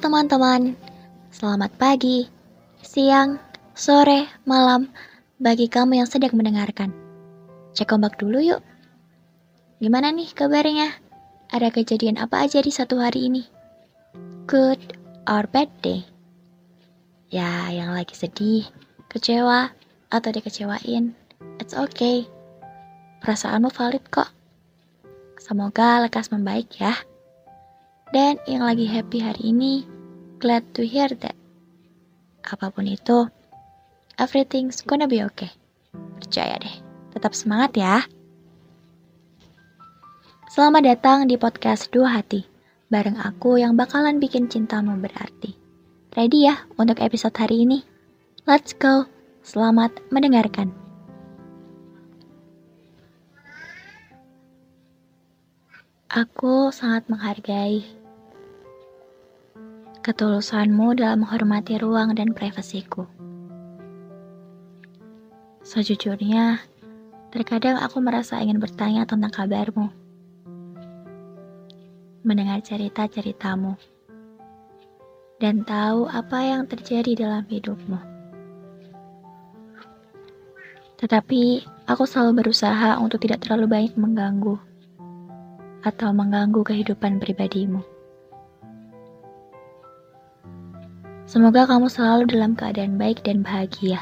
[0.00, 0.72] teman-teman,
[1.28, 2.24] selamat pagi,
[2.80, 3.36] siang,
[3.76, 4.88] sore, malam
[5.36, 6.96] bagi kamu yang sedang mendengarkan.
[7.76, 8.64] Cek ombak dulu yuk.
[9.76, 10.96] Gimana nih kabarnya?
[11.52, 13.44] Ada kejadian apa aja di satu hari ini?
[14.48, 14.96] Good
[15.28, 16.08] or bad day?
[17.28, 18.64] Ya, yang lagi sedih,
[19.12, 19.76] kecewa,
[20.08, 21.12] atau dikecewain,
[21.60, 22.24] it's okay.
[23.20, 24.32] Perasaanmu valid kok.
[25.36, 26.96] Semoga lekas membaik ya.
[28.16, 29.84] Dan yang lagi happy hari ini,
[30.40, 31.36] glad to hear that.
[32.48, 33.28] Apa pun itu,
[34.16, 35.52] everything's gonna be okay.
[36.16, 36.80] Percaya deh,
[37.12, 38.08] tetap semangat ya.
[40.48, 42.40] Selamat datang di podcast Dua Hati,
[42.88, 45.52] bareng aku yang bakalan bikin cintamu berarti.
[46.16, 47.84] Ready ya untuk episode hari ini?
[48.48, 49.04] Let's go,
[49.44, 50.72] selamat mendengarkan.
[56.08, 58.05] Aku sangat menghargai
[60.06, 63.10] ketulusanmu dalam menghormati ruang dan privasiku.
[65.66, 66.62] Sejujurnya,
[67.34, 69.90] terkadang aku merasa ingin bertanya tentang kabarmu.
[72.22, 73.74] Mendengar cerita-ceritamu.
[75.42, 77.98] Dan tahu apa yang terjadi dalam hidupmu.
[81.02, 84.54] Tetapi, aku selalu berusaha untuk tidak terlalu banyak mengganggu
[85.82, 87.95] atau mengganggu kehidupan pribadimu.
[91.26, 93.98] Semoga kamu selalu dalam keadaan baik dan bahagia.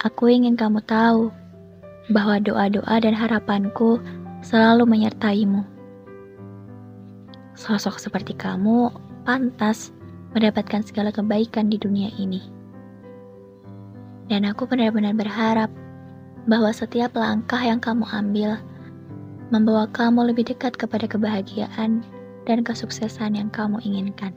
[0.00, 1.28] Aku ingin kamu tahu
[2.08, 4.00] bahwa doa-doa dan harapanku
[4.40, 5.68] selalu menyertaimu.
[7.60, 8.88] Sosok seperti kamu
[9.28, 9.92] pantas
[10.32, 12.40] mendapatkan segala kebaikan di dunia ini.
[14.32, 15.68] Dan aku benar-benar berharap
[16.48, 18.56] bahwa setiap langkah yang kamu ambil
[19.52, 22.00] membawa kamu lebih dekat kepada kebahagiaan
[22.48, 24.32] dan kesuksesan yang kamu inginkan.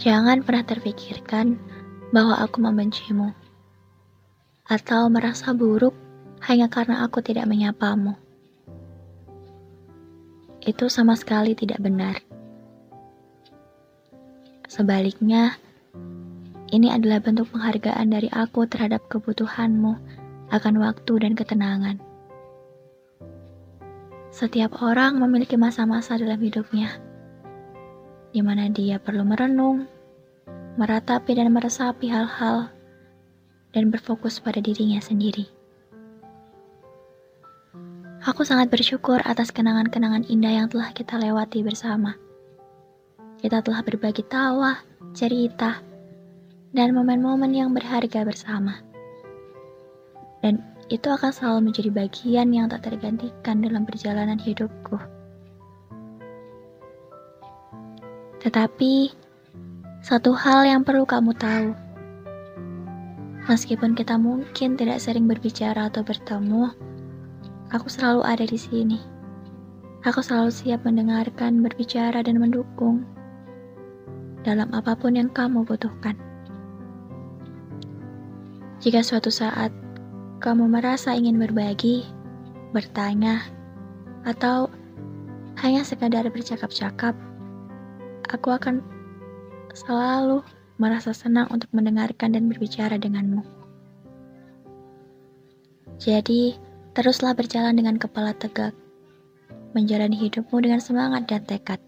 [0.00, 1.60] Jangan pernah terpikirkan
[2.14, 3.34] bahwa aku membencimu
[4.70, 5.92] atau merasa buruk
[6.46, 8.16] hanya karena aku tidak menyapamu.
[10.64, 12.16] Itu sama sekali tidak benar.
[14.70, 15.58] Sebaliknya,
[16.70, 19.98] ini adalah bentuk penghargaan dari aku terhadap kebutuhanmu
[20.54, 22.09] akan waktu dan ketenangan.
[24.30, 27.02] Setiap orang memiliki masa-masa dalam hidupnya,
[28.30, 29.90] di mana dia perlu merenung,
[30.78, 32.70] meratapi dan meresapi hal-hal,
[33.74, 35.50] dan berfokus pada dirinya sendiri.
[38.22, 42.14] Aku sangat bersyukur atas kenangan-kenangan indah yang telah kita lewati bersama.
[43.42, 44.78] Kita telah berbagi tawa,
[45.16, 45.80] cerita,
[46.70, 48.78] dan momen-momen yang berharga bersama.
[50.44, 54.98] Dan itu akan selalu menjadi bagian yang tak tergantikan dalam perjalanan hidupku.
[58.42, 59.14] Tetapi,
[60.02, 61.70] satu hal yang perlu kamu tahu,
[63.46, 66.74] meskipun kita mungkin tidak sering berbicara atau bertemu,
[67.70, 68.98] aku selalu ada di sini.
[70.02, 73.04] Aku selalu siap mendengarkan, berbicara, dan mendukung
[74.42, 76.16] dalam apa pun yang kamu butuhkan.
[78.80, 79.68] Jika suatu saat
[80.40, 82.08] kamu merasa ingin berbagi,
[82.72, 83.44] bertanya,
[84.24, 84.72] atau
[85.60, 87.12] hanya sekadar bercakap-cakap,
[88.32, 88.80] aku akan
[89.76, 90.40] selalu
[90.80, 93.44] merasa senang untuk mendengarkan dan berbicara denganmu.
[96.00, 96.56] Jadi,
[96.96, 98.72] teruslah berjalan dengan kepala tegak,
[99.76, 101.84] menjalani hidupmu dengan semangat dan tekad,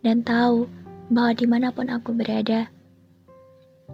[0.00, 0.64] dan tahu
[1.12, 2.72] bahwa di mana pun aku berada,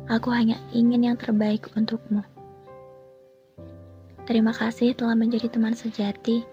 [0.07, 2.23] aku hanya ingin yang terbaik untukmu.
[4.29, 6.45] Terima kasih telah menjadi teman sejati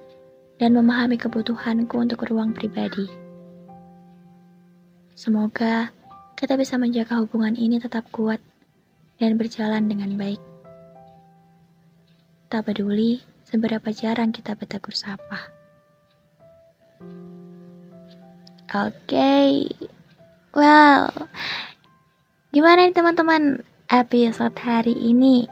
[0.56, 3.04] dan memahami kebutuhanku untuk ruang pribadi.
[5.12, 5.92] Semoga
[6.40, 8.40] kita bisa menjaga hubungan ini tetap kuat
[9.20, 10.40] dan berjalan dengan baik.
[12.48, 15.52] Tak peduli seberapa jarang kita bertegur sapa.
[18.72, 19.52] Oke, okay.
[20.56, 21.12] well,
[22.56, 25.52] gimana nih teman-teman episode hari ini?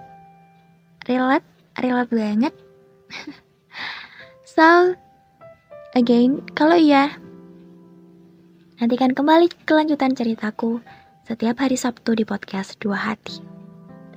[1.04, 1.53] Relate?
[1.82, 2.54] Relate banget.
[4.46, 4.94] so,
[5.98, 7.18] again, kalau iya,
[8.78, 10.84] nantikan kembali kelanjutan ceritaku
[11.26, 13.42] setiap hari Sabtu di podcast Dua Hati.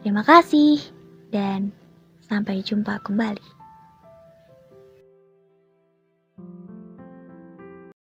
[0.03, 0.83] Terima kasih,
[1.33, 1.73] dan
[2.27, 3.56] sampai jumpa kembali.